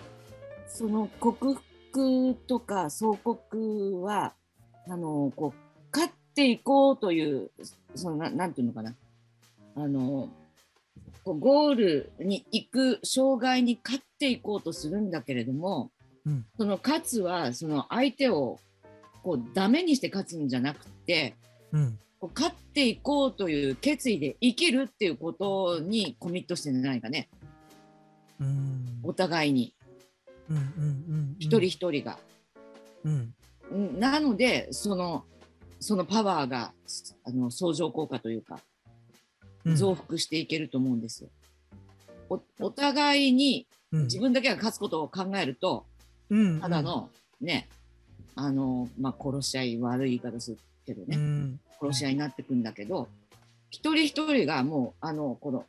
[0.68, 1.56] その克
[1.92, 4.34] 服とか総国は
[4.88, 7.52] あのこう勝っていこうという
[7.96, 8.96] そのななんていうのかな。
[9.76, 10.30] あの
[11.24, 15.92] こうゴールに行く障害に勝っていこうとするんだけれども、
[16.26, 16.46] うん。
[16.58, 18.60] その勝つはその相手を
[19.24, 21.36] こうダメにして勝つんじゃなくて
[21.72, 22.00] うん。
[22.20, 27.30] こう勝っていこうという決意で生きるっていうことにコミットしてないかね。
[28.40, 29.00] うん。
[29.04, 29.74] お互いに。
[30.50, 30.66] うんうんう
[31.14, 32.18] ん一人一人が。
[33.04, 33.34] うん。
[33.72, 34.00] うん。
[34.00, 35.24] なのでその
[35.80, 36.74] そのパワーが
[37.24, 38.56] あの相乗効果というか。
[38.56, 38.62] うん
[39.66, 41.30] 増幅していけると思うんですよ。
[42.30, 44.04] おお互いにうん。
[44.04, 45.86] 自分だけが勝つことを考えると
[46.30, 46.62] うん。
[46.62, 47.10] ただの
[47.42, 47.68] ね
[48.36, 51.60] あの、まあ、殺し合い悪い言い方するけどね、うん。
[51.80, 53.10] 殺し合いになってくんだけど
[53.70, 55.66] 一人一人がもうあのこの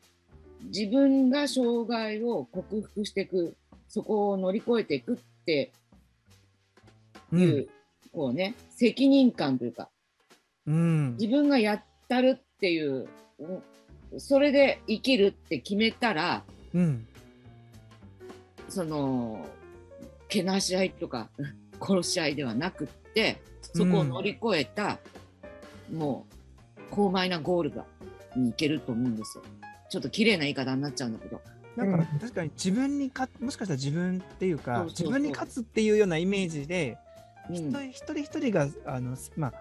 [0.67, 3.57] 自分が障害を克服していく
[3.89, 5.73] そこを乗り越えていくって
[7.33, 7.69] いう、
[8.13, 9.89] こうね責任感というか
[10.67, 11.17] うん。
[11.19, 13.63] 自分がやったるっていううん
[14.19, 16.43] それで生きるって決めたら
[16.75, 17.07] うん
[18.69, 19.47] その
[20.29, 21.29] けなし合いとか
[21.81, 23.43] 殺し合いではなくって
[23.75, 24.99] そこを乗り越えた、
[25.93, 26.27] も
[26.77, 27.85] う高邁なゴールが
[28.37, 29.45] に行けると思うんですよ。
[29.91, 31.41] ちょっと綺麗な言い方になっちゃうんだけど。
[31.77, 36.99] だから確かに自分にかもしかしたら自分っていうか自分に勝つっていうようなイメージで
[37.49, 39.55] 一人一人があのまあ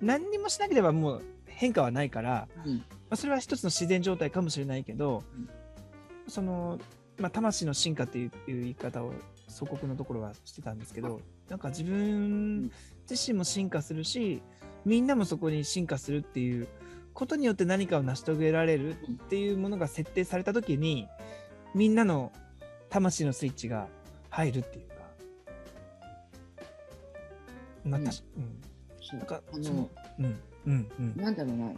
[0.00, 1.22] 何にもしなければもう
[1.58, 2.76] 変化はないから、うん。
[2.76, 5.48] まあ、それは一つの自然状態かもしれないけど、うん。
[6.28, 6.78] その、
[7.18, 9.12] まあ、魂の進化っていう言い方を
[9.48, 12.70] 祖国のところはしてたんですけどなんか自分
[13.10, 14.40] 自身も進化するし
[14.84, 16.68] みんなもそこに進化するっていう
[17.14, 18.94] ことによって何かを成し遂げられるっ
[19.28, 21.08] ていうものが設定された時に
[21.74, 22.30] みんなの
[22.90, 23.88] 魂のスイッチが
[24.30, 24.94] 入るっていうか。
[27.84, 28.60] まあ、うんたしうん。
[29.00, 29.18] そう。
[29.18, 29.90] なんかあのその
[30.20, 30.36] うん
[30.68, 31.72] うんうんなんだろうな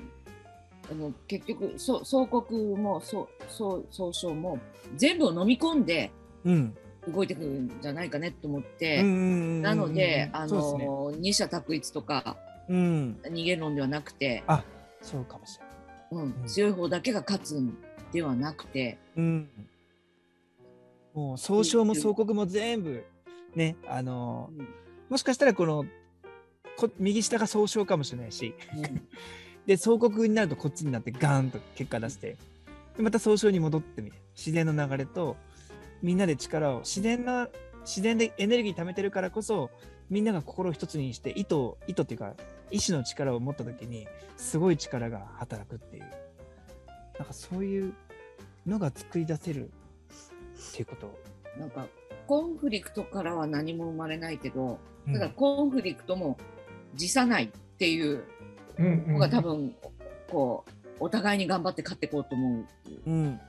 [0.91, 4.59] あの結局そ総国も総総総称も
[4.97, 6.11] 全部を飲み込んで
[6.45, 6.77] うん。
[7.09, 12.37] 動いてくるんじゃないかねと思っうんて、うんなので、あそうですねの二者択一とか
[12.69, 13.19] うん。
[13.23, 14.63] 逃げ論ではなくて、あ、
[15.01, 15.75] そうかもしれない。
[16.11, 17.77] うんうん強い方だけが勝つん
[18.13, 19.49] ではなくて、うん。
[21.15, 23.05] もう総称も総国も全部
[23.55, 24.69] ね、あのうん
[25.09, 25.87] もしかしたらこの
[26.81, 29.07] こ右下が総称かもしれないし、うん。
[29.67, 32.37] で総国になるとこっちになってガーンと結果出して、
[32.97, 34.17] でまた総称に戻ってみる。
[34.37, 35.37] 自然の流れと
[36.03, 37.49] みんなで力を自然な
[37.81, 39.71] 自然でエネルギー貯めてるからこそ
[40.09, 42.35] みんなが心を一つにして意図を意図っていうか
[42.71, 46.05] 意志の力を持った時にすごい力が働くっていう。
[47.19, 47.93] なんかそういう
[48.67, 51.19] のが作り出せるっていうこと。
[51.59, 51.87] なんか
[52.27, 55.13] コンフリクトからは何も生まれないけど、うん。
[55.13, 56.39] ただコンフリクトも
[56.95, 57.49] 辞さないっ
[57.79, 58.25] ていう
[58.79, 59.13] うんうん。
[59.15, 59.75] のが多分
[60.31, 62.67] こうお互いに頑張って勝っていこうと思う
[63.07, 63.41] うん。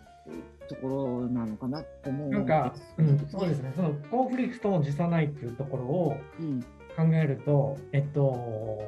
[0.70, 6.62] ところなのかなと思うなんか、うん、そうですね、そのコンフリクトも辞さないっていうところをうん。
[6.96, 8.82] 考えると、えっと、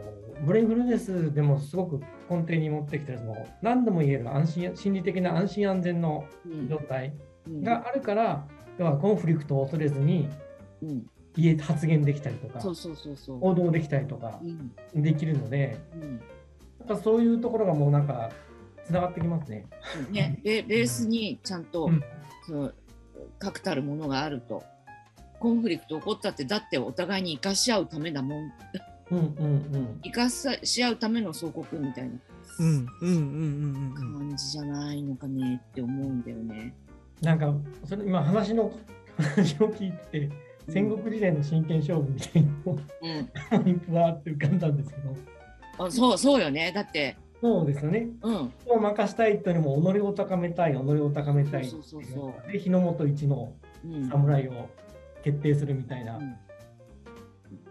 [0.46, 6.68] ブレインフルネスでもすごく根底に持ってきてる、その何度も言える安心心理的な安心安全のうん。
[6.68, 7.14] 状態
[7.48, 7.64] うん。
[7.64, 8.46] があるから、
[8.78, 10.28] 要はコンフリクトを恐れずに
[10.82, 13.40] うん言え発言できたりとか、そうそうそうそう。
[13.40, 14.40] 行動できたりとか
[14.94, 16.22] うんできるので、うん
[16.80, 18.30] なんかそういうところがもうなんか
[18.86, 19.66] つながってきますね。
[20.12, 22.04] ね、 ベベースにちゃんと、うん
[22.46, 22.72] その
[23.40, 24.64] 確たるものがあると
[25.40, 28.52] コンフリクト起こったってだってお互いに生かし合うためだもん
[29.12, 30.00] うんうんうん。
[30.04, 32.12] 生かし合うための総国みたいな
[32.60, 36.74] うんうんうんうんうんうん感じじゃないのかねって思うんだよね。
[37.22, 37.54] なんか
[37.86, 38.72] それ今話の
[39.18, 40.30] 話を聞いて
[40.70, 42.80] 戦国時代の真剣勝負みたいなの
[43.90, 45.16] うん、 わって浮かんだんですけど。
[45.86, 46.72] あそうそうよね。
[46.72, 48.08] だって、そうですよね。
[48.22, 52.52] うん、人を任したいというよりも己を高めたい己を高めたいそうそうそうそう。
[52.52, 53.54] で日の本一の
[53.86, 54.70] うん、侍を
[55.24, 56.38] 決定するみたいな、うん。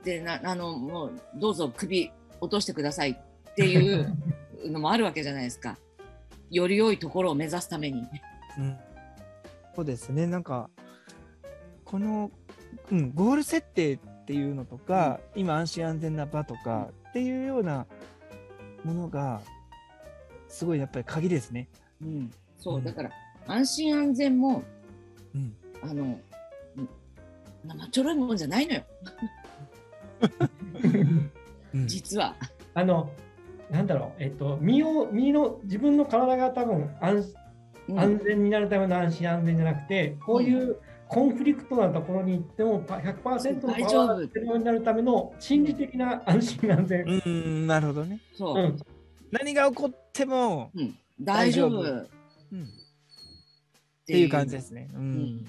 [0.05, 4.15] でなあのもうどうぞ首落としてくださいっていう
[4.67, 5.79] のもあるわけじゃないですか。
[6.51, 8.03] より良いところを目指すために。
[8.59, 8.77] うん。
[9.75, 10.27] そうですね。
[10.27, 10.69] なんか
[11.93, 12.31] この、
[12.91, 17.87] うん、ゴール設定っていうのとか、今安心安全な場とかっていうような
[18.85, 19.41] ものが
[20.49, 21.69] すごいやっぱり鍵ですね。
[22.03, 22.85] うん、そう、うん。
[22.85, 23.11] だから
[23.47, 24.63] 安心安全も
[25.35, 25.55] うん。
[25.83, 26.21] あの
[26.77, 26.89] うん
[27.65, 28.83] 生ちょろいもんじゃないのよ。
[31.75, 31.87] うん。
[31.87, 32.35] 実は。
[32.75, 33.11] あの
[33.71, 34.23] なんだろう。
[34.23, 37.35] えっと身を身の自分の体が多分安
[37.89, 37.99] うん。
[37.99, 40.77] 安全になるための安心安全じゃなくて、こういう
[41.13, 47.23] コンフリクトなところに行ってもパ100%のパ大丈夫ワーがようになるための心理的な安心安全。
[47.27, 48.19] うんなるほどね。
[48.35, 48.65] そう。
[48.65, 48.79] う、ん。
[49.31, 50.97] 何が起こっても、うん。
[51.21, 51.83] 大丈夫。
[51.83, 52.09] っ
[52.53, 52.63] うん。
[52.63, 52.67] っ
[54.07, 54.89] ていう感じですね。
[54.95, 55.13] うん。
[55.13, 55.45] ん。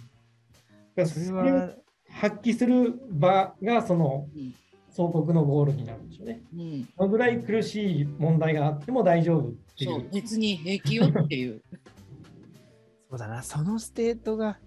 [1.08, 1.70] それは
[2.10, 4.54] 発揮する場がそのうん。
[4.92, 6.42] 相克のゴールになるんでしょうね。
[6.54, 10.10] うん、どのぐらい苦しい問題があっても大丈夫っていそうう。
[10.14, 11.64] 別に平気よっていう。
[13.10, 13.42] そうだな。
[13.42, 14.60] その state が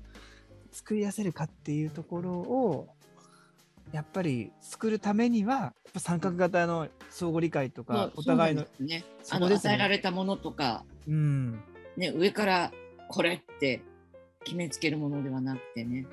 [0.76, 2.86] 作り出せるかっていうところを
[3.92, 9.02] やっぱり作るためにはやっぱ参画型の相互理解とかお互いのね。
[9.30, 11.52] あの与えられたものとか、うん。
[11.96, 12.72] ね、上から
[13.08, 13.80] これって
[14.44, 16.04] 決めつけるものではなくてね。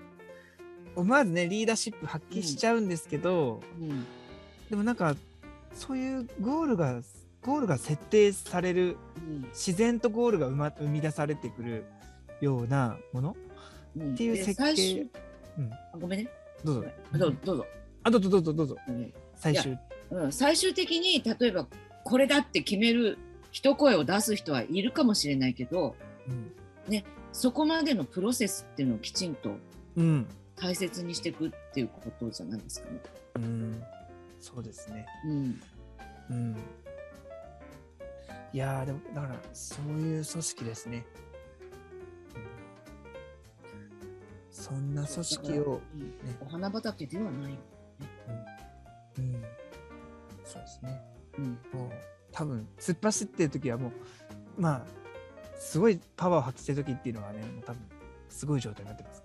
[0.96, 4.06] 思わずねリーダーシップ発揮しちゃうんですけど、うん。
[4.70, 5.18] でもなんか
[5.74, 7.02] そういうゴールが
[7.42, 9.42] ゴールが設定されるうん。
[9.50, 11.84] 自然とゴールが生,、ま、生み出されてくる
[12.40, 13.53] ようなものうん
[13.98, 14.76] っていう設計。
[14.76, 15.10] 終
[15.58, 15.74] うん。
[15.74, 16.30] あごめんね。
[16.64, 16.86] どうぞ。
[17.14, 17.66] どうどうぞ。
[18.04, 18.78] あどうぞどうぞどうぞ。
[18.88, 19.14] うん。
[19.36, 19.78] 最終。
[20.12, 21.68] うん、最終的に例えば
[22.04, 23.18] これだって決める
[23.52, 25.96] 一声を出す人はいるかもしれないけど
[26.28, 26.52] うん。
[27.32, 29.58] そこまでのプロセスっていうのをきちんと
[29.96, 33.00] うん、大切にしていくっていうことじゃないですかね。
[33.36, 33.84] うん、
[34.40, 35.06] そうですね。
[35.28, 35.62] うん。
[36.30, 36.58] うん。
[38.54, 41.06] いやーでもだからそういう組織ですね。
[44.64, 46.14] そんな組織を、うん。
[46.40, 47.60] お花畑ではないよ。
[49.18, 49.44] うん、
[50.46, 51.02] そうですね。
[51.38, 51.60] うん。
[51.78, 51.90] もう
[52.32, 53.92] 多分突っ走ってる時はもう
[54.58, 54.86] まあ
[55.60, 57.82] すごいパワーを発揮してる時っていうのはねもう多分
[58.30, 59.22] すごい状態になってます。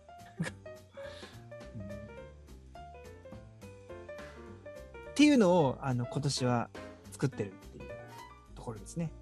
[1.76, 1.82] うん。
[1.84, 1.86] っ
[5.14, 6.68] ていうのをあの今年は
[7.12, 7.91] 作ってるっていう
[8.57, 9.12] ところですね。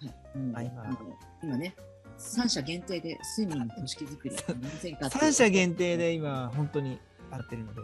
[0.00, 0.14] はい。
[0.34, 0.56] うん。
[0.56, 0.98] あ今。
[1.42, 1.76] 今ね
[2.20, 6.98] 三社限定で睡眠の組織作りやりませんかって3社限定で今本当に
[7.30, 7.80] やってるので。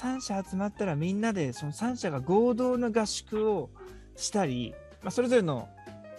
[0.00, 3.70] 3社集まったらみんなでその3社が合同の合宿を
[4.16, 4.74] したり
[5.04, 5.68] まあ、それぞれの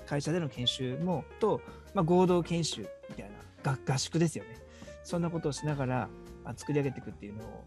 [0.05, 1.59] 会社での研修もと、
[1.95, 3.31] まあ、合同研修みたい
[3.63, 4.61] な合合宿ですよね。
[5.03, 6.09] そんなことをしながら、
[6.43, 7.65] まあ、作り上げていくっていうのを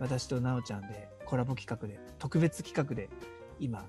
[0.00, 3.08] 私となおちゃんでコラボ企画で特別企画で
[3.60, 3.84] 今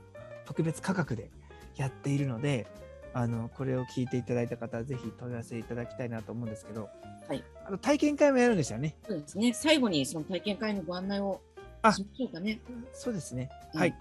[0.46, 1.30] 特別価格で
[1.76, 2.68] やっているので
[3.14, 6.90] あのこれを聞いていただいた方はぜひ問い合わせいただきたいなと思うんですけど、
[7.28, 8.96] はい、あの体験会もやるんですよね。
[9.08, 9.54] そうですね。
[9.54, 11.42] 最後にその体験会のご案内を
[11.82, 12.60] あしましょうかね。
[12.94, 13.50] そうですね。
[13.74, 13.96] うんはい。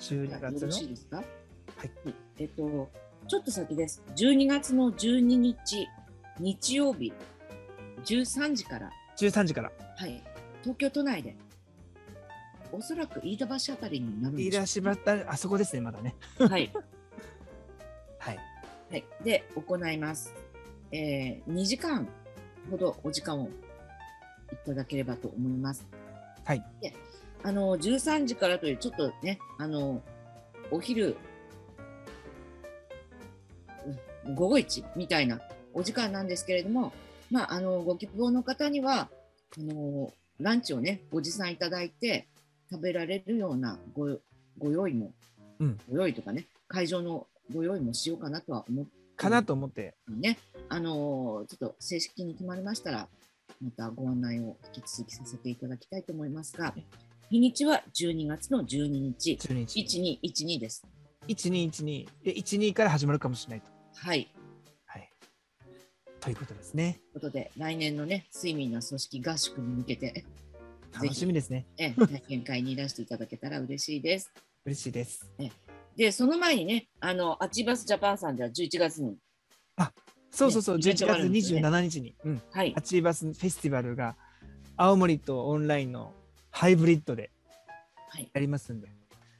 [0.00, 0.60] 12月の？
[0.60, 1.16] よろしいですか？
[1.16, 1.26] はい。
[2.38, 2.88] えっと、
[3.26, 4.02] ちょっと先です。
[4.14, 5.88] 12月の12日、
[6.38, 7.12] 日曜日、
[8.04, 10.22] 13時から、13時からはい、
[10.62, 11.36] 東京都内で、
[12.72, 16.14] おそらく飯田橋あたりになるんでしょう言い出しまったあそこですねまだね。
[16.38, 16.70] はい。
[18.18, 18.38] はい。
[18.90, 19.04] はい。
[19.22, 20.34] で、行います。
[20.90, 22.08] えー、2時間
[22.70, 23.48] ほどお時間を
[24.52, 25.86] いただければと思います。
[26.44, 26.64] はい。
[26.80, 26.94] で、
[27.42, 30.02] あの、13時からという、ちょっとね、あの、
[30.70, 31.16] お昼、
[33.86, 35.40] うん午後一みたいな
[35.72, 36.92] お時間なんですけれども、
[37.30, 39.08] まあ、あの、ご希望の方には、
[39.56, 42.26] あの、ランチをね、ご持参いただいて、
[42.70, 44.18] 食べられるようなご
[44.58, 45.12] ご用意も、
[45.60, 50.38] うんご用意とかね、会場のご用意もしようかなとは思ってかなと思って、ね、
[50.68, 53.08] あのーちょっと正式に決まりましたら、
[53.60, 56.72] またご案内を引き続きさせていただきたいと思いますが、
[57.28, 60.20] 日にちは12月の12日、12日。
[60.22, 60.86] 1212です。
[61.26, 63.70] 1212で12から始まるかもしれないと。
[63.94, 64.32] はい。
[64.86, 65.10] はい。
[66.20, 67.00] ということですね。
[67.12, 70.24] ということで、来年のね、睡眠の組織合宿に向けて、
[70.92, 71.66] 楽しみですね。
[71.76, 74.32] え体験会にいらしていただけたら嬉しいです。
[74.64, 75.28] 嬉しいです。
[75.96, 79.16] で、その前にね、あの、アチバスジャパンさんでは11月に、
[80.30, 84.14] そうそうそう、ねイベント11月があるんですね27日に、うん、はいア、チーバスフェスティバルが
[84.76, 86.12] 青森とオンラインの
[86.50, 87.30] ハイブリッドで
[88.10, 88.88] はい、やりますんで、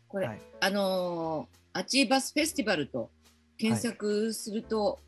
[0.09, 3.09] これ、はいあのーアチバスフェスティバルと
[3.57, 4.99] 検索すると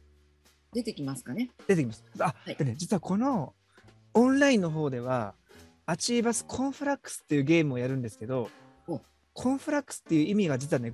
[0.73, 1.51] 出てきますかね。
[1.67, 2.05] 出てきます。
[2.21, 3.55] あ、はいでね、実はこの
[4.15, 5.35] オンラインの方では、
[5.91, 8.49] Achievus Conflux っていうゲームをやるんですけど
[8.87, 9.01] お、
[9.35, 10.93] conflux っていう意味が実はね、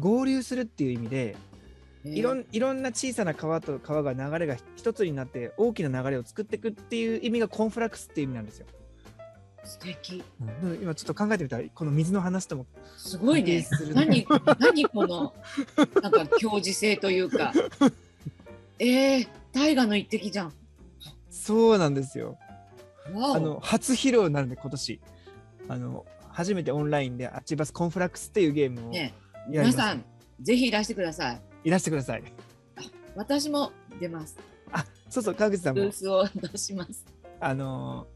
[0.00, 1.36] 合流するっていう意味で、
[2.02, 8.66] いろんんいろんな小さな川と川が流れが一つになって大きな流れを作っていくっていう意味が conflux っていう意味なんですよ。
[9.62, 10.24] 素敵。
[10.40, 12.66] なので今ちょっと考えてみたらこの水の話とも
[12.96, 13.94] すごいねする。
[13.94, 14.26] 何、
[14.58, 15.32] 何この、
[16.02, 17.52] なんか強磁性というか。
[18.80, 20.52] えー、大河の一滴じゃん。
[21.30, 22.36] そうなんですよ。
[23.06, 25.00] あの初披露になるんで今年
[25.68, 29.14] あの初めてオンラインでアチバスコンフラックスっていうゲームをね、
[29.50, 30.04] やります皆さん、
[30.40, 31.40] ぜひいらしてください。
[31.64, 32.22] いらしてください。
[33.14, 34.36] 私も出ます。
[34.72, 37.04] あそうそう川口さんもブースを出します。
[37.40, 38.14] あのー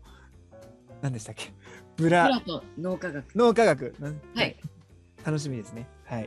[1.00, 1.52] 何でしたっけ？
[1.96, 3.24] ブプララと脳科学。
[3.36, 3.94] 脳科学
[4.34, 4.56] はい。
[5.24, 5.86] 楽しみですね。
[6.04, 6.22] はい。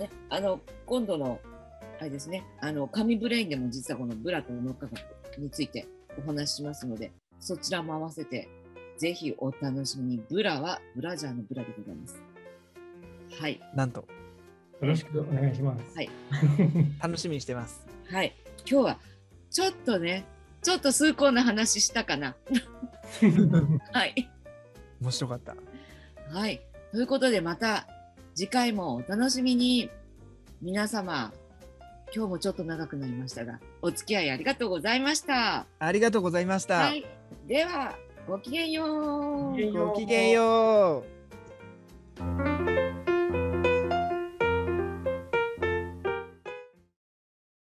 [0.00, 1.40] ね、あの、今度の、
[2.00, 5.86] あれですね、あの、紙ブレインでも実はこのブラと脳科学について
[6.18, 8.48] お話ししますので、そちらも合わせて、
[8.96, 10.22] ぜひお楽しみに。
[10.28, 12.20] ブラはブラジャーのブラでございます。
[13.40, 13.60] はい。
[13.74, 14.00] なんと
[14.80, 15.96] よろしくお願いします。
[15.96, 16.10] はい。
[17.00, 17.86] 楽しみにしてます。
[18.10, 18.34] はい。
[18.68, 18.98] 今日は、
[19.50, 20.24] ちょっとね、
[20.62, 22.36] ちょっと崇高な話したかな。
[23.92, 24.30] はい。
[25.00, 25.56] 面白かった。
[26.30, 26.60] はい。
[26.92, 27.86] ということで、また
[28.34, 29.90] 次回もお楽しみに。
[30.60, 31.32] 皆様、
[32.12, 35.66] 今日もちょっと長くなりましたが、お付き合いありがとうございました。
[35.78, 36.78] ありがとうございました。
[36.78, 37.04] はい。
[37.46, 37.94] では、
[38.26, 39.50] ごきげんよう。
[39.50, 42.57] ごきげんようごきげんよう。